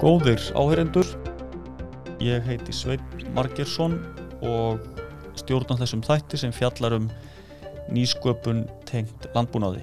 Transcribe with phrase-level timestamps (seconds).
[0.00, 1.04] Góðir áheyrendur,
[2.24, 3.02] ég heiti Sveit
[3.36, 3.98] Margersson
[4.40, 4.80] og
[5.36, 7.10] stjórna þessum þætti sem fjallar um
[7.92, 9.82] nýsköpun tengt landbúnaði.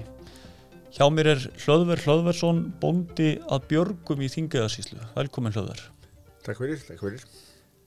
[0.96, 4.98] Hjá mér er Hlöðver Hlöðversson, bóndi að björgum í Þingeðarsíslu.
[5.14, 5.86] Velkomin Hlöðver.
[6.48, 7.30] Takk fyrir, takk fyrir.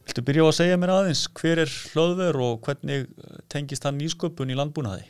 [0.07, 3.11] Viltu byrja á að segja mér aðeins hver er Hlöðver og hvernig
[3.51, 5.03] tengist hann nýsköpun í landbúnaði?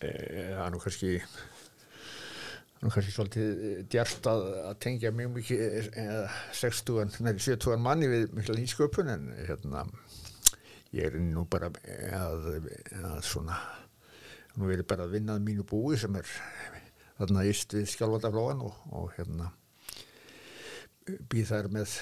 [0.00, 1.18] E, það er nú kannski,
[2.84, 5.62] nú kannski svolítið djart að, að tengja mjög mikið
[6.02, 6.18] eða
[6.60, 9.86] 60, neði 70 manni við mikla nýsköpun en hérna,
[10.92, 12.68] ég er nú bara að,
[13.00, 13.56] að svona,
[14.58, 16.28] nú er ég bara að vinna að mínu búi sem er
[17.16, 19.48] þarna íst við skjálfandaflóan og, og hérna
[21.04, 21.94] býð þær með,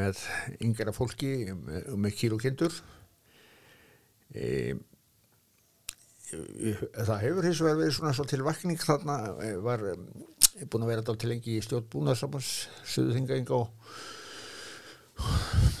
[0.00, 0.24] með
[0.64, 2.80] yngra fólki með, með kílókindur.
[4.32, 4.48] E,
[6.30, 9.18] það hefur hins vegar verið svona til vakning þarna
[9.64, 9.84] var
[10.70, 12.50] búin að vera þetta til lengi í stjórnbúnaðsamans
[12.94, 13.70] Suðuþingaðing og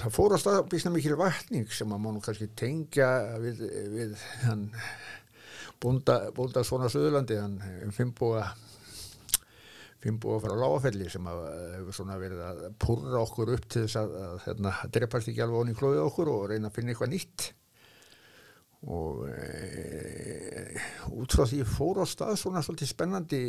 [0.00, 3.10] það fór á stað býsna mikil vakning sem að mánu kannski tengja
[3.42, 4.66] við, við hann
[5.80, 8.48] búnda, búnda svona Suðurlandi hann fimbúa
[10.00, 11.40] fimbúa frá lágafelli sem að
[11.76, 15.32] hefur svona verið að purra okkur upp til þess að, að, að, hérna, að drepast
[15.32, 17.48] ekki alveg onni klóðið okkur og reyna að finna eitthvað nýtt.
[18.88, 19.59] Og e,
[21.16, 23.40] út frá því fór á stað svona svolítið spennandi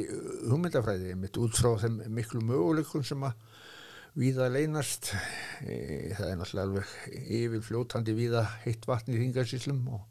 [0.49, 3.35] hugmyndafræði mitt út frá þeim miklu möguleikum sem að
[4.19, 5.13] víða leynast.
[5.63, 5.75] E,
[6.17, 6.95] það er náttúrulega alveg
[7.39, 10.07] yfir fljótandi víða heitt vatn í þingarsýslum og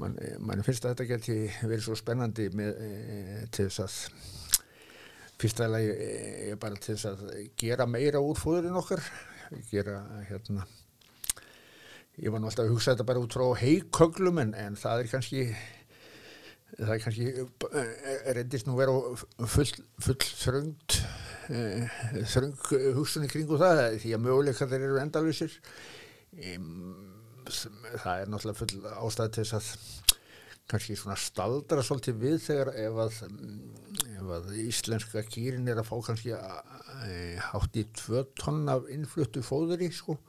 [0.00, 3.96] mann man finnst að þetta geti verið svo spennandi með, e, til þess að
[5.40, 5.90] fyrsta lagi
[6.50, 7.24] er bara til þess að
[7.58, 9.02] gera meira úr fóðurinn okkar
[9.70, 10.66] gera hérna
[12.20, 15.44] ég var náttúrulega að hugsa þetta bara út frá heiköglum en, en það er kannski
[16.78, 17.28] það er kannski
[18.36, 18.94] reyndist nú vera
[19.50, 19.70] full,
[20.02, 21.00] full þröngt
[22.30, 25.56] þröng hugsunni kringu það því að möguleika þeir eru endalvísir
[27.50, 30.16] það er náttúrulega full ástæði til þess að
[30.70, 33.16] kannski svona staldra svolítið við þegar ef að,
[34.14, 36.36] ef að íslenska kýrin er að fá kannski
[37.48, 40.20] hátt í tvö tonn af innfluttu fóður í sko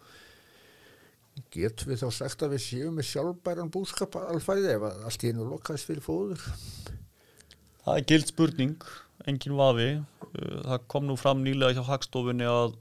[1.53, 5.47] getum við þá sagt að við séum með sjálfbæran búskap alfæði ef allt í hennu
[5.49, 6.43] lokast fyrir fóður?
[7.81, 8.91] Það er gild spurning
[9.29, 9.89] engin vafi.
[10.31, 12.77] Það kom nú fram nýlega hjá Hagstofunni að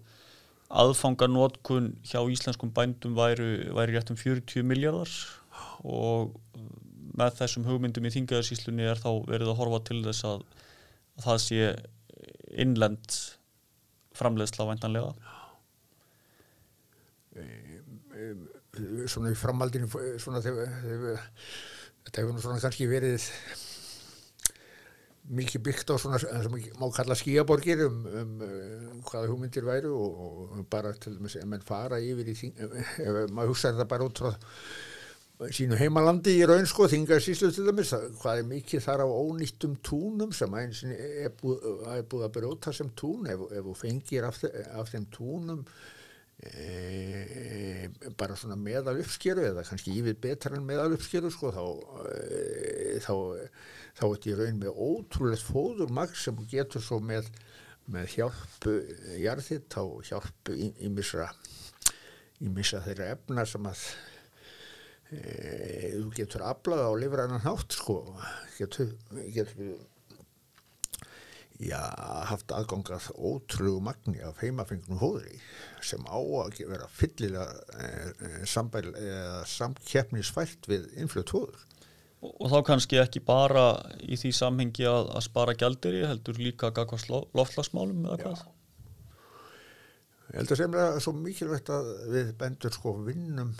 [0.70, 5.10] aðfangarnótkun hjá íslenskum bændum væri, væri rétt um 40 miljardar
[5.82, 6.36] og
[7.18, 10.44] með þessum hugmyndum í þingaðarsíslunni er þá verið að horfa til þess að,
[11.18, 11.70] að það sé
[12.62, 13.18] innlend
[14.20, 15.39] framleiðsla væntanlega
[19.10, 19.88] Svona í framhaldinu
[20.22, 20.70] svona þegar
[22.04, 23.26] þetta hefur nú svona kannski verið
[25.30, 30.22] mikið byggt á svona sem má kalla skíaborgir um, um, um hvaða hugmyndir væru og,
[30.58, 34.08] og bara til dæmis ef mann fara yfir í þing ef maður hugsa þetta bara
[34.08, 34.32] út frá
[35.56, 39.78] sínu heimalandi í raun sko þingar síslu til dæmis hvað er mikið þar á ónýttum
[39.86, 44.42] túnum sem eins er búið, að brjóta sem tún ef þú fengir af,
[44.74, 45.64] af þeim túnum
[46.46, 51.64] e, bara svona meðal uppskeru eða kannski yfir betra en meðal uppskeru sko þá
[52.10, 53.14] e, þá,
[53.98, 57.28] þá er þetta í raun með ótrúlega fóðurmagn sem getur svo með,
[57.90, 58.76] með hjálpu
[59.20, 60.56] jarðitt á hjálpu
[60.86, 61.32] ímissa
[62.40, 63.84] ímissa þeirra efna sem að
[65.10, 67.96] E, þú getur aflað á lifræðan hátt sko.
[68.54, 68.92] Getur,
[69.34, 69.80] getur
[71.60, 71.80] já,
[72.30, 75.40] haft aðgangað ótrúgu magni af heimafengnum hóðri
[75.84, 81.58] sem á að vera fyllilega e, sambæl eða samkeppnisfælt við innflutt hóður
[82.20, 83.66] og, og þá kannski ekki bara
[84.00, 88.42] í því samhengi að, að spara gældir heldur líka gagvast loftlagsmálum eða hvað?
[90.30, 93.56] Ég held að sem er svo mikilvægt að við bendur sko vinnum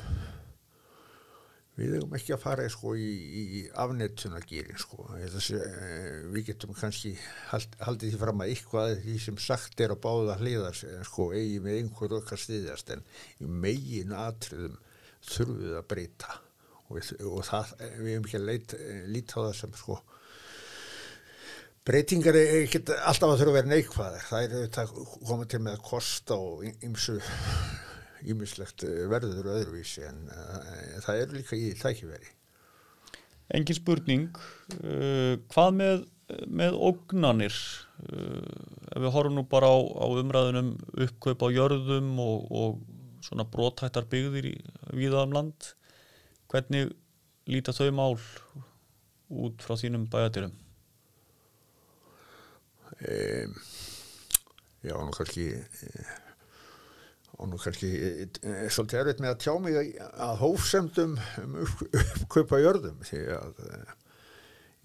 [1.80, 3.08] við hefum ekki að fara sko, í,
[3.40, 5.06] í afnettunagýrin sko.
[5.16, 7.14] við getum kannski
[7.50, 10.76] hald, haldið því fram að eitthvað því sem sagt er á báða hliðar
[11.08, 13.04] sko, eigi með einhver okkar stiðjast en
[13.40, 14.78] í megin atriðum
[15.20, 16.38] þurfum við að breyta
[16.86, 20.00] og, við, og það, við hefum ekki að líta á það sem sko
[21.90, 24.90] breytingar er ekki alltaf að þurfa að vera neikvæðar það er
[25.28, 27.16] komið til með að kosta og ymsu
[28.28, 32.32] ímislegt verður öðruvísi en uh, það er líka í tækiveri
[33.50, 34.40] Engin spurning
[34.84, 36.04] uh, hvað með,
[36.46, 40.72] með ógnanir uh, ef við horfum nú bara á, á umræðunum
[41.06, 42.80] uppkaup á jörðum og, og
[43.26, 44.56] svona brótættar byggðir í
[44.96, 45.72] viðaðum land
[46.50, 46.94] hvernig
[47.50, 48.18] líta þau mál
[49.30, 50.56] út frá þínum bæjatirum?
[53.00, 53.54] Um
[54.80, 56.12] Já, nú kannski eh,
[57.40, 59.78] og nú kannski eh, svolítið erfitt með að tjá mig
[60.26, 63.94] að hófsemdum um uppkaupa jörðum því að eh,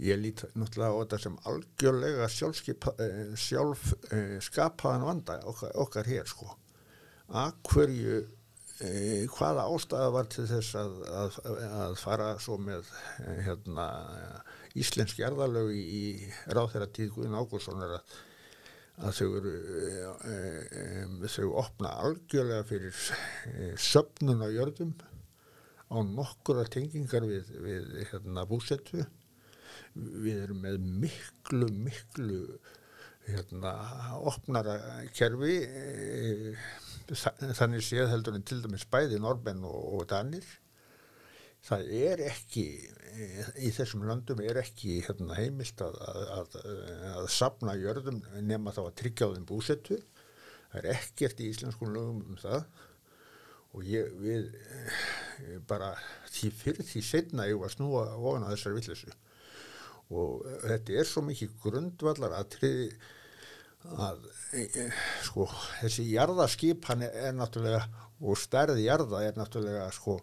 [0.09, 2.29] ég lít náttúrulega á þetta sem algjörlega
[3.39, 3.91] sjálf
[4.43, 6.49] skapaðan vanda okkar, okkar hér sko.
[7.31, 8.17] Að hverju
[9.31, 11.37] hvaða ástæða var til þess að, að,
[11.79, 12.89] að fara svo með
[13.45, 13.85] hérna,
[14.75, 16.03] íslensk jarðalög í,
[16.51, 18.17] ráþæra tíð Guðin Ágúrssonar að
[19.03, 19.53] að þau eru
[20.31, 23.01] um, þau opna algjörlega fyrir
[23.81, 24.93] söpnun á jörgum
[25.91, 29.03] á nokkura tengingar við, við hérna, búsettu
[29.95, 32.39] við erum með miklu miklu
[33.25, 33.73] hérna,
[34.21, 34.77] opnara
[35.17, 35.57] kerfi
[37.57, 40.45] þannig séð heldur en til dæmis bæði Norbenn og, og Danir
[41.65, 42.65] það er ekki
[43.63, 46.57] í þessum landum er ekki hérna, heimilt að, að, að,
[47.13, 49.99] að sapna jörðum nema þá að tryggja á þeim búsettu
[50.71, 52.65] það er ekkert í íslenskun lögum um það.
[53.75, 54.51] Og ég við
[55.67, 55.91] bara
[56.31, 59.15] því fyrir því setna ég var snúa ofan á þessari villisu
[60.15, 62.87] og þetta er svo mikið grundvallar að triði
[64.05, 64.25] að
[65.25, 65.47] sko
[65.81, 67.81] þessi jarðaskip hann er, er náttúrulega
[68.21, 70.19] og stærði jarða er náttúrulega sko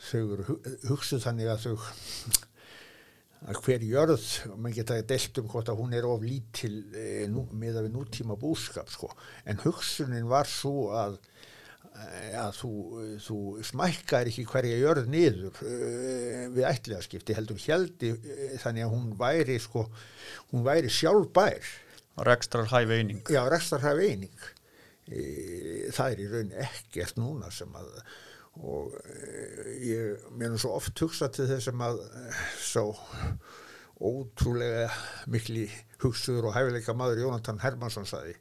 [0.00, 0.56] þau eru
[0.88, 1.74] hugsuð þannig að þau
[3.48, 7.06] að hver jörð og mann geta deilt um hvort að hún er of lítil e,
[7.32, 9.08] nú, með að við nútíma búskap sko.
[9.48, 11.16] en hugsunin var svo að,
[11.94, 12.72] e, að þú,
[13.24, 13.38] þú
[13.70, 15.74] smækkar ekki hverja jörð niður e,
[16.52, 19.86] við ætliða skipti heldur heldi e, þannig að hún væri sko,
[20.52, 21.76] hún væri sjálfbær.
[22.26, 23.22] Rekstrar hæf eining.
[23.32, 24.48] Já, rekstrar hæf eining
[25.10, 27.88] það er í raun ekkert núna sem að
[28.60, 32.86] og eh, ég mér er svo oft hugsað til þessum að eh, svo
[34.00, 34.88] ótrúlega
[35.32, 35.66] mikli
[36.00, 38.36] hugsuður og hæfileika maður Jónatan Hermansson saði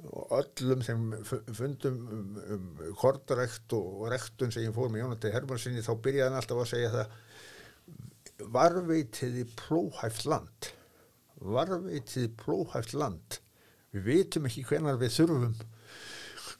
[0.00, 5.84] og öllum þeim fundum um, um kortarekt og rektun sem ég fór með Jónatan Hermanssoni
[5.84, 7.18] þá byrjaði hann alltaf að segja það
[8.54, 10.70] varveitiði plóhæft land.
[11.40, 13.40] Varveitiði plóhæft land.
[13.92, 15.54] Við veitum ekki hvenar við þurfum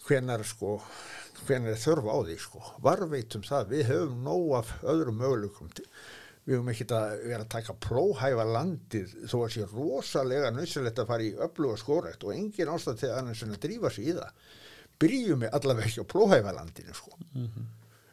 [0.05, 0.79] hvenar sko
[1.47, 2.63] hvernig er þörf á því sko.
[2.85, 5.73] Varveitum það, við höfum nóg af öðrum möguleikum.
[6.45, 11.13] Við höfum ekki að vera að taka próhæfa landið þó að sé rosalega nöðsilegt að
[11.13, 14.17] fara í öllu og skórekt og engin ástæð til annars en að drífa sér í
[14.21, 14.49] það.
[15.01, 17.13] Byrjum við allavega ekki á próhæfa landinu sko.
[17.35, 17.69] Mm -hmm.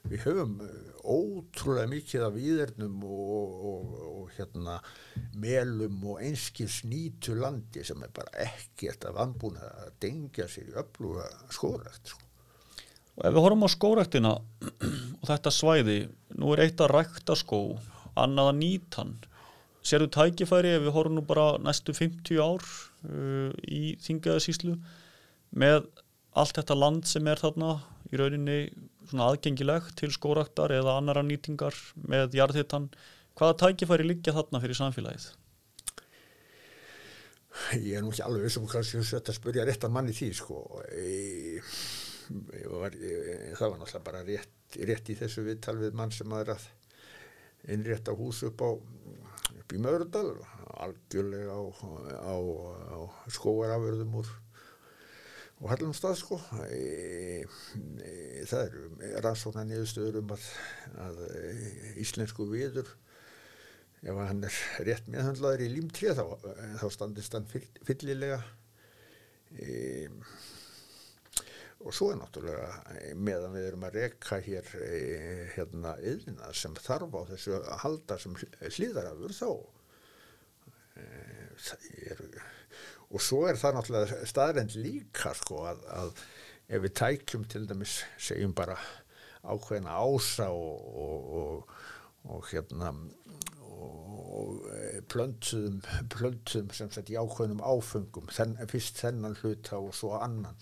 [0.07, 0.67] við höfum uh,
[1.03, 4.79] ótrúlega mikið af íðernum og, og, og hérna
[5.33, 10.77] melum og einskils nýtu landi sem er bara ekkert að vanbúna að dengja sér í
[10.79, 12.26] öllu og skórekt sko
[13.17, 15.97] Og ef við horfum á skóræktina og þetta svæði,
[16.37, 17.61] nú er eitt að rækta skó,
[18.17, 19.15] annað að nýta hann.
[19.87, 24.75] Serðu tækifæri ef við horfum nú bara næstu 50 ár uh, í þingaðasíslu
[25.57, 25.87] með
[26.37, 27.79] allt þetta land sem er þarna
[28.11, 28.59] í rauninni
[29.17, 31.75] aðgengilegt til skóræktar eða annara nýtingar
[32.05, 32.91] með jarðhittan.
[33.37, 35.29] Hvaða tækifæri liggja þarna fyrir samfélagið?
[37.81, 40.59] Ég er nú ekki alveg vissum hvað þetta spurja réttan manni því sko.
[40.93, 41.65] Ég
[42.29, 46.57] var, það var náttúrulega bara rétt, rétt í þessu viðtal við mann sem aðra
[47.67, 50.37] innrétt á hús upp á upp í Möðurdal
[50.77, 51.61] algjörlega á,
[52.23, 52.35] á,
[52.93, 52.99] á
[53.33, 54.29] skóaraförðum úr
[55.57, 56.37] og hallum stað sko.
[56.69, 57.41] E,
[58.05, 58.11] e,
[58.45, 60.47] það eru rannsóknar niðurstöður um að,
[61.01, 61.21] að
[62.03, 62.91] íslensku viður
[64.05, 66.25] ef hann er rétt meðhandlaður í límtrið þá,
[66.83, 67.49] þá standist hann
[67.87, 68.37] fyllilega.
[69.57, 70.09] E,
[71.85, 77.13] og svo er náttúrulega meðan við erum að reka hér eh, hérna yðina sem þarf
[77.13, 79.49] á þessu að halda sem hlýðarafur þá
[80.97, 81.67] eh,
[82.09, 82.23] er,
[83.13, 86.23] og svo er það náttúrulega staðrænt líka sko að, að
[86.67, 88.77] ef við tækjum til dæmis segjum bara
[89.47, 91.77] ákveðina ása og, og, og,
[92.33, 92.91] og hérna
[93.77, 94.63] og
[95.13, 100.57] plöntum plöntum sem sett í ákveðnum áfengum Þenn, fyrst þennan hluta og svo annan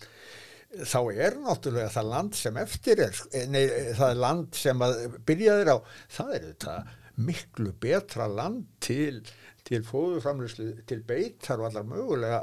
[0.76, 3.64] þá er náttúrulega það land sem eftir er, eh, nei,
[3.96, 4.86] það land sem
[5.26, 5.76] byrjaðir á,
[6.18, 6.76] það er þetta
[7.16, 9.22] miklu betra land til,
[9.66, 12.42] til fóðuframlýslu, til beitar og allar mögulega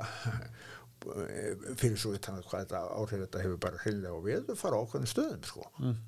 [1.27, 4.81] eh, fyrir svo við tannar hvað þetta áhrif þetta hefur bara heilega og veðu fara
[4.81, 5.69] á okkur stöðum sko.
[5.83, 6.01] Mm.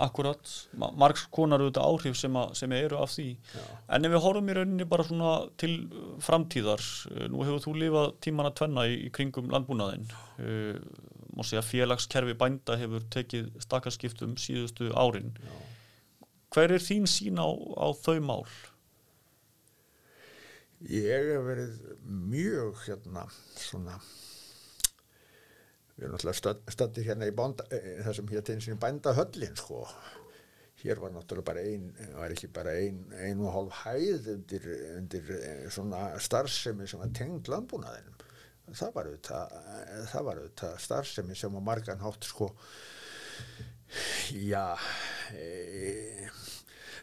[0.00, 3.64] Akkurat, margs konar auðvitað áhrif sem, a, sem eru af því Já.
[3.96, 5.74] en ef við horfum í rauninni bara svona til
[6.22, 10.06] framtíðar, eh, nú hefur þú lifað tíman að tvenna í, í kringum landbúnaðin
[11.36, 15.54] má segja félagskerfi bænda hefur tekið stakkarskiptum síðustu árin Já.
[16.54, 18.46] hver er þín sín á, á þau mál?
[20.80, 21.74] Ég hef verið
[22.08, 23.26] mjög hérna
[23.58, 23.98] svona
[26.00, 29.84] við erum náttúrulega stöndir hérna í bánda, það sem hér teginn sem bænda höllin sko
[30.80, 35.32] hér var náttúrulega bara ein, var ekki bara ein, ein og hálf hæð undir, undir
[35.72, 38.16] svona starfsemi sem var tengd landbúnaðinum
[38.76, 39.58] það var auðvitað,
[40.12, 42.50] það var auðvitað starfsemi sem á margan hátt sko
[44.36, 44.76] já
[45.34, 46.28] e,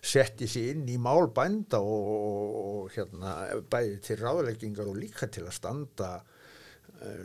[0.07, 5.47] setti sér inn í málbænda og, og, og hérna bæði til ráðleggingar og líka til
[5.47, 6.11] að standa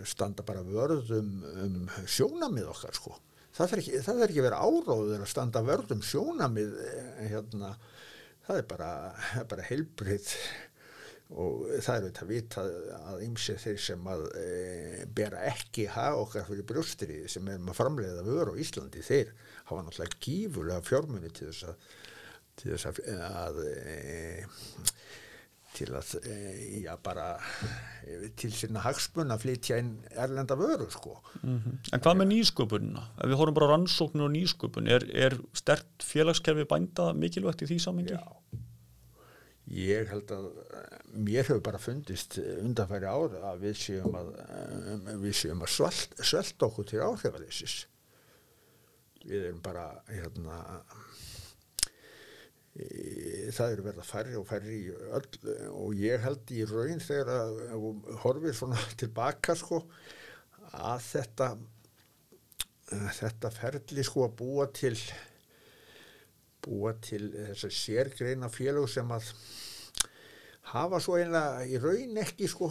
[0.09, 1.31] standa bara vörðum
[1.63, 1.77] um
[2.11, 3.15] sjónamið okkar sko.
[3.53, 6.77] Það þarf ekki, það þarf ekki vera áráður að standa vörðum sjónamið
[7.29, 7.73] hérna,
[8.47, 8.91] það er bara,
[9.51, 10.31] bara heilbrið
[11.33, 14.47] og það er auðvitað vitað að ymsi þeir sem að e,
[15.17, 19.33] bera ekki hafa okkar fyrir brjóstrið sem erum að framleiða vöru á Íslandi þeir
[19.71, 21.87] hafa náttúrulega gífurlega fjármunni til þess að
[22.61, 24.19] til þess að, að e,
[25.73, 26.35] til að e,
[26.83, 27.29] já bara
[28.05, 31.79] e, til sína hagspunna flytja inn erlenda vöru sko mm -hmm.
[31.93, 33.07] En hvað með nýsköpunina?
[33.19, 37.79] Ef við horfum bara rannsóknur og nýsköpun er, er stert félagskerfi bænda mikilvægt í því
[37.79, 38.13] samengi?
[38.13, 38.61] Já
[39.71, 40.49] Ég held að
[41.15, 44.33] mér hefur bara fundist undanfæri ára að við séum að,
[45.23, 47.77] við séum að svelt, svelta okkur til áhrifaleysis.
[49.23, 50.59] Við erum bara, hérna,
[52.73, 57.33] það eru verið að færri og færri í öll og ég held í raun þegar
[57.35, 59.83] að horfið svona tilbaka sko
[60.73, 61.51] að þetta,
[63.19, 64.97] þetta ferli sko að búa til
[66.65, 69.31] búa til þess að sérgreina félög sem að
[70.73, 72.71] hafa svo einlega í raun ekki sko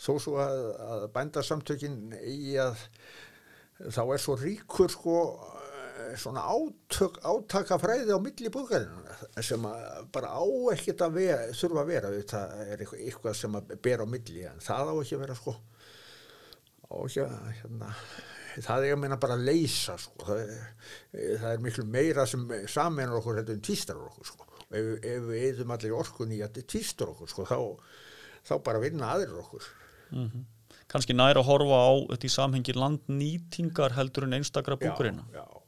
[0.00, 2.78] þó svo að, að bændarsamtökin í að
[3.90, 5.18] þá er svo ríkur sko
[6.18, 9.62] svona átök, átakafræði á milli búðgarinn sem
[10.12, 12.12] bara á ekkert að vera, þurfa að vera.
[12.30, 15.56] Það er eitthvað sem að bera á milli en það á ekki að vera sko.
[16.90, 17.92] Á ekki að hérna
[18.62, 20.26] það er að meina bara að leysa sko.
[20.28, 24.48] það, er, það er miklu meira sem saminar okkur heldur en tvistar okkur sko.
[24.68, 27.58] ef, ef við eðum allir orkunni að þetta tvistar okkur sko, þá,
[28.50, 29.70] þá bara vinna aðrir okkur
[30.10, 30.50] mm -hmm.
[30.84, 35.62] Kanski næra að horfa á þetta í samhengi landnýtingar heldur en einstakra búkurina já, já.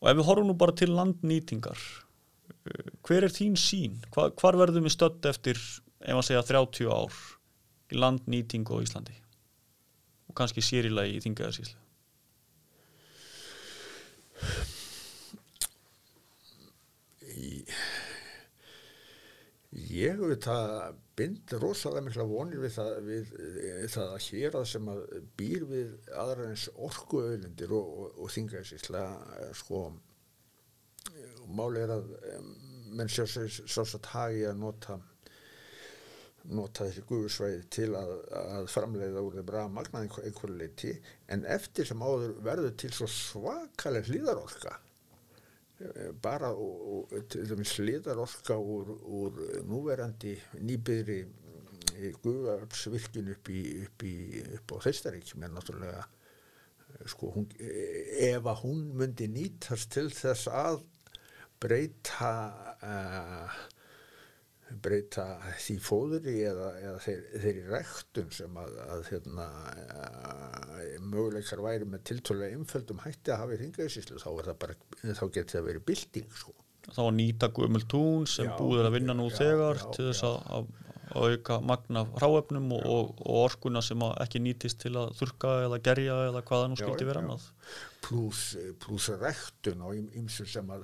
[0.00, 1.78] og ef við horfum nú bara til landnýtingar
[3.04, 4.00] hver er þín sín?
[4.12, 5.60] Hva, hvar verðum við stödd eftir
[6.00, 7.12] ef að segja 30 ár
[7.92, 9.23] í landnýtingu á Íslandi?
[10.28, 11.80] Og kannski sérilagi í þingaðarsíslu?
[19.94, 23.30] Ég veit að bind rosalega mikla vonir við það, við,
[23.94, 25.00] það að hér að sem að
[25.38, 29.04] býr við aðra eins orkuauðlindir og, og, og þingaðarsísla
[29.58, 29.84] sko
[31.54, 32.14] máli er að
[32.94, 34.98] menn sér svo að hagi að nota
[36.52, 40.90] nota þessi guðsvæði til að, að framleiða úr þeim rafmagn að einhverju leiti
[41.32, 44.74] en eftir sem áður verður til svo svakaleg hlýðarorka
[46.22, 51.22] bara og, og hlýðarorka úr, úr núverandi nýbyðri
[52.22, 53.50] guðarsvirkjun upp,
[53.86, 54.04] upp,
[54.58, 56.04] upp á Þeistarík sem er náttúrulega
[57.10, 60.82] sko, hún, ef að hún myndi nýtast til þess að
[61.62, 62.32] breyta
[62.84, 63.62] uh,
[64.84, 65.24] breyta
[65.60, 69.46] því fóðri eða, eða þeir, þeirri rektum sem að, að hérna,
[71.04, 74.30] möguleikar væri með tiltólega einföldum hætti að hafa í ringaðsíslu þá,
[75.14, 76.56] þá getur það verið bilding sko.
[76.84, 80.08] Þá að nýta gömul tún sem já, búður að vinna nú já, þegar já, til
[80.10, 80.72] þess að
[81.14, 86.16] auka magna hráefnum og, og, og orkuna sem ekki nýtist til að þurka eða gerja
[86.28, 87.48] eða hvaða nú skildi vera annað.
[88.04, 90.82] Pluss rektun og ymsur sem að,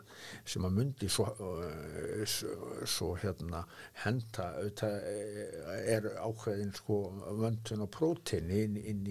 [0.49, 3.61] sem að myndi svo, uh, svo, svo hérna
[4.05, 7.01] henda er ákveðin sko
[7.43, 9.05] vöndun og prótein inn, inn,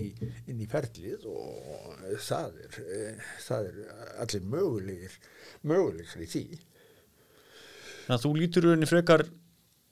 [0.50, 2.82] inn í ferlið og það er,
[3.46, 3.84] það er
[4.26, 5.20] allir mögulegir
[5.68, 6.44] mögulegir í því.
[8.08, 9.26] Þannig að þú lítur henni frekar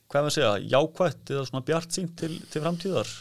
[0.08, 3.12] hvað maður segja, jákvætt eða svona bjart sínt til, til framtíðar?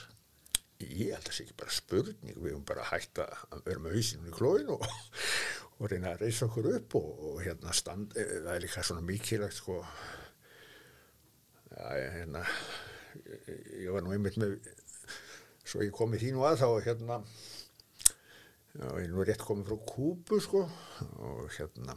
[0.84, 3.96] Ég held að það sé ekki bara spurning, við höfum bara hægt að vera með
[3.96, 4.84] hausinu í klóin og,
[5.78, 9.06] og reyna að reysa okkur upp og, og hérna stand, eh, það er líka svona
[9.08, 9.78] mikilvægt sko,
[11.72, 11.86] já,
[12.18, 12.44] hérna,
[13.80, 14.58] ég var nú einmitt með,
[15.64, 17.20] svo ég kom í þínu að þá hérna,
[18.76, 20.66] já, ég er nú rétt komið frá Kúbu sko
[21.24, 21.96] og hérna,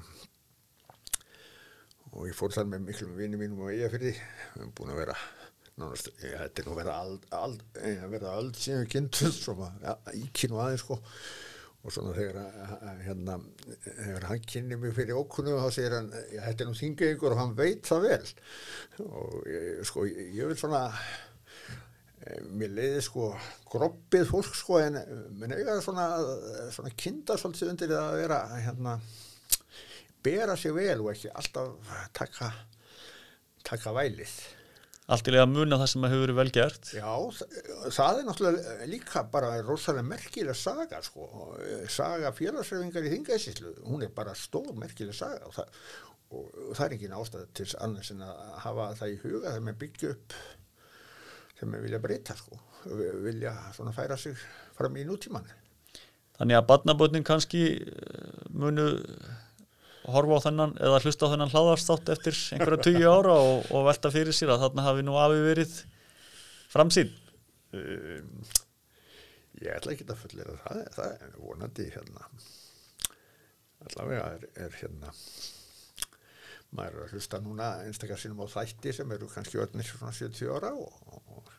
[2.13, 4.23] og ég fór þar með miklum vinni mínum og ég fyrir við
[4.55, 5.17] hefum búin að vera
[5.79, 9.69] nánast, ég, þetta er nú verið ald, ald, að vera öll sem við kynntum svona,
[9.83, 10.99] ja, íkinn og aðeins sko.
[11.79, 12.39] Og svona þegar
[13.05, 13.37] hérna,
[13.85, 17.53] þegar hann kynni mig fyrir okkunum þá segir hann, þetta er nú þingengur og hann
[17.55, 18.33] veit það vel.
[19.05, 23.29] Og ég, sko ég, ég vil svona eh, mér leiði sko
[23.71, 24.99] groppið fólk sko en
[25.39, 26.09] menn eiga svona,
[26.75, 28.99] svona kinda svolítið undir það að vera hérna
[30.23, 32.51] bera sig vel og ekki alltaf taka
[33.69, 34.31] taka vælið.
[35.09, 36.89] Allt í lega að muna það sem að hefur verið vel gert.
[36.93, 41.25] Já, þa- það er náttúrulega líka bara rosalega merkileg saga sko,
[41.89, 45.71] saga félagsrefingar í þingæsislu, hún er bara stór merkileg saga og það,
[46.29, 49.65] og, og það er ekki ástæð til annars en að hafa það í huga þegar
[49.65, 50.37] maður byggja upp
[51.57, 52.59] þegar maður vilja breyta sko,
[53.25, 54.37] vilja svona færa sig
[54.77, 55.49] fram í nútíman.
[56.37, 58.85] Þannig að barnabötnin kannski eh, munu
[60.13, 64.11] horfa á þennan eða hlusta á þennan hlaðarstátt eftir einhverja tugi ára og, og velta
[64.13, 65.75] fyrir sér að þarna hafi nú afi verið
[66.73, 67.13] framsýn.
[67.75, 68.33] Um,
[69.59, 72.27] ég ætla ekki að fullera það, það er vonandi hérna,
[73.85, 75.13] allavega er, er hérna,
[76.75, 80.53] maður er að hlusta núna einstakar sinnum á þætti sem eru kannski öllnir svona 70
[80.53, 81.01] ára og,
[81.33, 81.55] og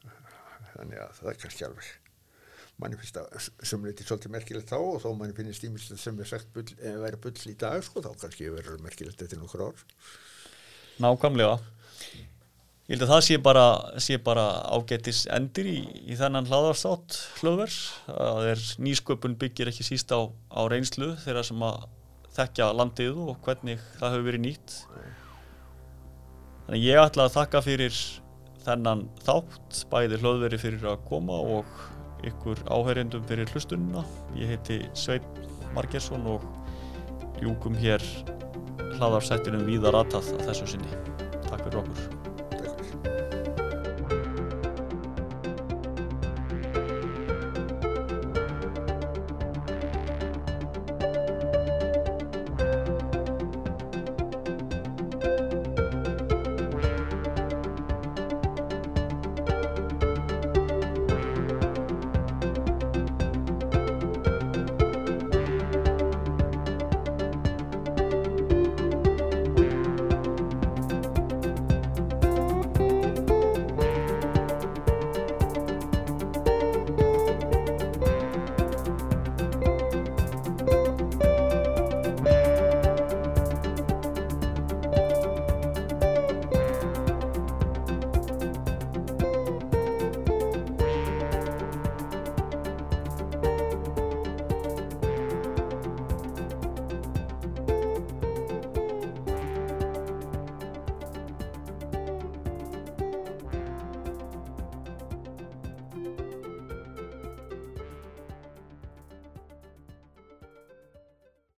[0.75, 2.10] þannig að það er kannski alveg
[2.81, 6.51] manni finnst að sumleiti svolítið merkilegt þá og þó manni finnst ímyndslegt sem er sagt
[6.55, 9.87] bull, eh, væri bull í dag sko þá kannski verður merkilegt eftir nokkur ár
[11.01, 11.61] Nákvæmlega.
[12.91, 13.65] Ég held að það sé bara,
[14.03, 14.45] sé bara
[14.75, 15.79] ágætis endir í,
[16.11, 17.77] í þennan hlaðarstátt hlöðvers.
[18.09, 21.87] Það er nýsköpun byggir ekki síst á, á reynslu þeirra sem að
[22.35, 24.75] þekkja landið og hvernig það hefur verið nýtt.
[26.67, 28.03] Þannig ég ætla að þakka fyrir
[28.67, 31.81] þennan þátt, bæði hlöðveri fyrir að koma og
[32.29, 34.05] ykkur áherjendum fyrir hlustununa.
[34.39, 35.27] Ég heiti Sveit
[35.75, 36.47] Margersson og
[37.41, 38.05] ljúkum hér
[38.99, 41.05] hlaðarsættinum víðar aðtað að þessu sinni.
[41.49, 42.20] Takk fyrir okkur.